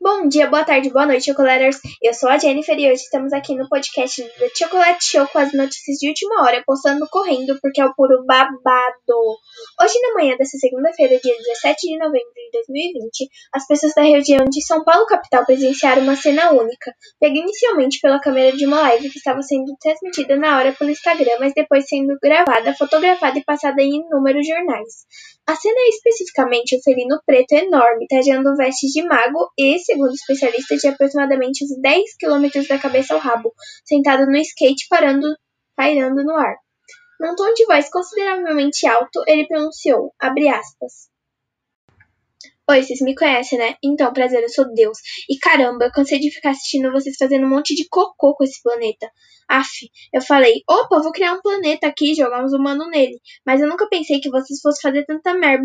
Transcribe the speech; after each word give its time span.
Bom 0.00 0.26
dia, 0.26 0.48
boa 0.48 0.64
tarde, 0.64 0.90
boa 0.90 1.06
noite, 1.06 1.26
chocolaters. 1.26 1.78
Eu 2.02 2.12
sou 2.14 2.28
a 2.28 2.38
Jennifer 2.38 2.76
e 2.78 2.90
hoje 2.90 3.02
estamos 3.02 3.32
aqui 3.32 3.54
no 3.54 3.68
podcast 3.68 4.22
da 4.22 4.48
Chocolate 4.56 5.04
Show 5.04 5.26
com 5.28 5.38
as 5.38 5.52
notícias 5.52 5.98
de 5.98 6.08
última 6.08 6.42
hora, 6.42 6.62
postando 6.66 7.06
correndo 7.10 7.58
porque 7.60 7.80
é 7.80 7.84
o 7.84 7.94
puro 7.94 8.24
babado. 8.24 9.38
Hoje, 9.80 10.00
na 10.00 10.14
manhã 10.14 10.36
dessa 10.36 10.56
segunda-feira, 10.58 11.20
dia 11.22 11.36
17 11.36 11.86
de 11.86 11.98
novembro 11.98 12.32
de 12.34 12.50
2020, 12.68 13.28
as 13.54 13.66
pessoas 13.66 13.94
da 13.94 14.02
região 14.02 14.44
de 14.44 14.64
São 14.64 14.82
Paulo, 14.82 15.06
capital, 15.06 15.44
presenciaram 15.44 16.02
uma 16.02 16.16
cena 16.16 16.52
única, 16.52 16.92
pega 17.20 17.38
inicialmente 17.38 18.00
pela 18.00 18.20
câmera 18.20 18.56
de 18.56 18.66
uma 18.66 18.80
live 18.82 19.10
que 19.10 19.18
estava 19.18 19.42
sendo 19.42 19.76
transmitida 19.80 20.36
na 20.36 20.58
hora 20.58 20.72
pelo 20.72 20.90
Instagram, 20.90 21.36
mas 21.38 21.52
depois 21.54 21.86
sendo 21.88 22.16
gravada, 22.20 22.74
fotografada 22.74 23.38
e 23.38 23.44
passada 23.44 23.80
em 23.82 24.00
inúmeros 24.00 24.46
jornais. 24.46 25.06
A 25.46 25.56
cena 25.56 25.74
é 25.76 25.88
especificamente 25.88 26.76
o 26.76 26.82
felino 26.82 27.20
preto 27.26 27.52
enorme, 27.52 28.06
trajando 28.06 28.54
vestes 28.56 28.92
de 28.92 29.02
mago 29.02 29.50
e, 29.58 29.78
segundo 29.82 30.12
especialistas, 30.12 30.80
de 30.80 30.88
aproximadamente 30.88 31.64
uns 31.64 31.80
10 31.80 32.16
quilômetros 32.16 32.68
da 32.68 32.78
cabeça 32.78 33.14
ao 33.14 33.20
rabo, 33.20 33.52
sentado 33.84 34.26
no 34.26 34.36
skate 34.36 34.86
parando, 34.88 35.26
pairando 35.76 36.24
no 36.24 36.36
ar. 36.36 36.56
Num 37.20 37.36
tom 37.36 37.52
de 37.54 37.64
voz 37.66 37.88
consideravelmente 37.88 38.86
alto, 38.86 39.22
ele 39.26 39.46
pronunciou, 39.46 40.12
abre 40.18 40.48
aspas. 40.48 41.12
Oi, 42.70 42.82
vocês 42.82 43.00
me 43.00 43.14
conhecem, 43.14 43.58
né? 43.58 43.74
Então, 43.82 44.12
prazer, 44.12 44.42
eu 44.42 44.48
sou 44.48 44.72
Deus. 44.72 44.96
E 45.28 45.36
caramba, 45.36 45.84
eu 45.84 45.92
cansei 45.92 46.18
de 46.18 46.30
ficar 46.30 46.50
assistindo 46.50 46.90
vocês 46.92 47.16
fazendo 47.18 47.44
um 47.44 47.50
monte 47.50 47.74
de 47.74 47.88
cocô 47.88 48.34
com 48.34 48.44
esse 48.44 48.62
planeta. 48.62 49.10
Af, 49.48 49.68
eu 50.12 50.22
falei, 50.22 50.62
opa, 50.68 51.02
vou 51.02 51.12
criar 51.12 51.34
um 51.34 51.42
planeta 51.42 51.88
aqui 51.88 52.12
e 52.12 52.14
jogar 52.14 52.44
uns 52.44 52.52
humanos 52.52 52.88
nele. 52.88 53.20
Mas 53.44 53.60
eu 53.60 53.68
nunca 53.68 53.88
pensei 53.88 54.20
que 54.20 54.30
vocês 54.30 54.60
fossem 54.60 54.80
fazer 54.80 55.04
tanta 55.04 55.34
merda. 55.34 55.64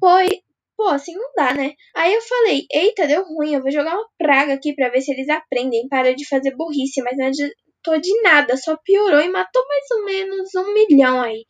Pois, 0.00 0.30
Pô, 0.76 0.88
assim 0.88 1.14
não 1.14 1.32
dá, 1.36 1.54
né? 1.54 1.72
Aí 1.94 2.12
eu 2.14 2.20
falei, 2.22 2.66
eita, 2.72 3.06
deu 3.06 3.24
ruim, 3.24 3.54
eu 3.54 3.62
vou 3.62 3.70
jogar 3.70 3.94
uma 3.96 4.08
praga 4.18 4.54
aqui 4.54 4.74
pra 4.74 4.88
ver 4.88 5.00
se 5.00 5.12
eles 5.12 5.28
aprendem. 5.28 5.88
Para 5.88 6.14
de 6.14 6.26
fazer 6.28 6.54
burrice, 6.56 7.02
mas 7.02 7.16
não 7.16 7.26
adiantou 7.26 8.00
de 8.00 8.22
nada, 8.22 8.56
só 8.56 8.76
piorou 8.84 9.20
e 9.20 9.28
matou 9.28 9.62
mais 9.68 9.90
ou 9.92 10.04
menos 10.04 10.54
um 10.56 10.74
milhão 10.74 11.20
aí. 11.20 11.44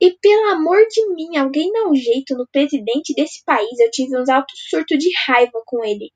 E 0.00 0.12
pelo 0.20 0.48
amor 0.50 0.86
de 0.88 1.14
mim, 1.14 1.36
alguém 1.38 1.72
dá 1.72 1.88
um 1.88 1.94
jeito 1.94 2.36
no 2.36 2.46
presidente 2.52 3.14
desse 3.14 3.42
país. 3.44 3.78
Eu 3.78 3.90
tive 3.90 4.18
uns 4.18 4.28
altos 4.28 4.58
surtos 4.68 4.98
de 4.98 5.10
raiva 5.26 5.62
com 5.66 5.84
ele. 5.84 6.10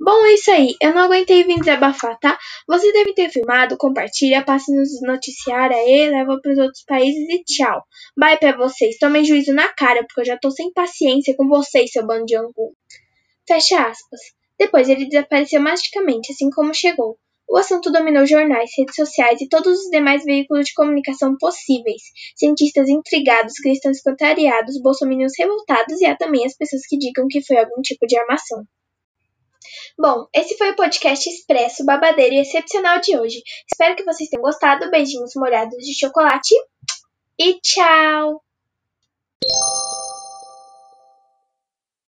Bom, 0.00 0.24
é 0.26 0.34
isso 0.34 0.50
aí. 0.50 0.74
Eu 0.82 0.92
não 0.92 1.02
aguentei 1.02 1.44
vir 1.44 1.58
desabafar, 1.58 2.18
tá? 2.18 2.38
Você 2.68 2.92
deve 2.92 3.14
ter 3.14 3.30
filmado, 3.30 3.76
compartilha, 3.76 4.44
passe 4.44 4.74
nos 4.74 5.00
noticiários 5.02 5.78
aí, 5.78 6.10
leva 6.10 6.38
para 6.40 6.52
os 6.52 6.58
outros 6.58 6.84
países 6.84 7.28
e 7.28 7.42
tchau. 7.44 7.82
Bye 8.16 8.38
pra 8.38 8.56
vocês. 8.56 8.98
Tomem 8.98 9.24
juízo 9.24 9.54
na 9.54 9.72
cara, 9.72 10.04
porque 10.04 10.20
eu 10.20 10.24
já 10.24 10.36
tô 10.36 10.50
sem 10.50 10.72
paciência 10.72 11.34
com 11.36 11.48
vocês, 11.48 11.90
seu 11.92 12.06
bando 12.06 12.26
de 12.26 12.36
angu. 12.36 12.74
Fecha 13.46 13.86
aspas. 13.86 14.20
Depois 14.58 14.88
ele 14.88 15.06
desapareceu 15.06 15.60
magicamente, 15.60 16.32
assim 16.32 16.50
como 16.50 16.74
chegou. 16.74 17.16
O 17.48 17.56
assunto 17.56 17.92
dominou 17.92 18.26
jornais, 18.26 18.70
redes 18.76 18.96
sociais 18.96 19.40
e 19.40 19.48
todos 19.48 19.78
os 19.78 19.90
demais 19.90 20.24
veículos 20.24 20.66
de 20.66 20.74
comunicação 20.74 21.36
possíveis. 21.38 22.02
Cientistas 22.36 22.88
intrigados, 22.88 23.54
cristãos 23.54 24.00
contrariados, 24.00 24.80
bolsominions 24.80 25.32
revoltados 25.38 26.00
e 26.00 26.06
há 26.06 26.16
também 26.16 26.44
as 26.44 26.56
pessoas 26.56 26.82
que 26.86 26.98
digam 26.98 27.26
que 27.28 27.44
foi 27.44 27.58
algum 27.58 27.80
tipo 27.82 28.06
de 28.06 28.18
armação. 28.18 28.64
Bom, 29.98 30.26
esse 30.34 30.56
foi 30.56 30.70
o 30.70 30.76
podcast 30.76 31.28
expresso, 31.28 31.84
babadeiro 31.84 32.34
e 32.34 32.40
excepcional 32.40 33.00
de 33.00 33.16
hoje. 33.18 33.42
Espero 33.70 33.96
que 33.96 34.04
vocês 34.04 34.28
tenham 34.28 34.42
gostado. 34.42 34.90
Beijinhos 34.90 35.32
molhados 35.36 35.78
de 35.78 35.98
chocolate 35.98 36.54
e 37.38 37.60
tchau! 37.60 38.42